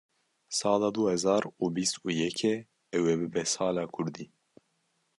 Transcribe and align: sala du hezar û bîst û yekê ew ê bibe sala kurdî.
sala 0.57 0.87
du 0.95 1.01
hezar 1.11 1.43
û 1.61 1.63
bîst 1.75 1.95
û 2.05 2.07
yekê 2.21 2.55
ew 2.95 3.01
ê 3.13 3.15
bibe 3.21 3.43
sala 3.55 3.83
kurdî. 3.95 4.25